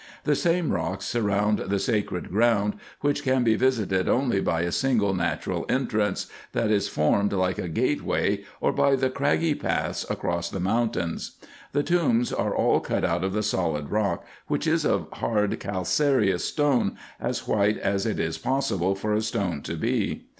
[0.23, 5.13] The same rocks surround the sacred ground, which can be visited only by a single
[5.13, 10.59] natural entrance, that is formed like a gateway, or by the craggy paths across the
[10.59, 11.33] mountains.
[11.73, 16.45] The tombs are all cut out of the solid rock, which is of hard calcareous
[16.45, 20.25] stone, as white as it is possible for a stone to be.